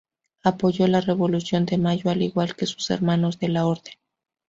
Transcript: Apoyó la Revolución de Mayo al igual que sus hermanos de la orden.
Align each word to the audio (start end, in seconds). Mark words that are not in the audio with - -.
Apoyó 0.43 0.87
la 0.87 0.99
Revolución 0.99 1.67
de 1.67 1.77
Mayo 1.77 2.09
al 2.09 2.23
igual 2.23 2.55
que 2.55 2.65
sus 2.65 2.89
hermanos 2.89 3.37
de 3.37 3.49
la 3.49 3.67
orden. 3.67 3.93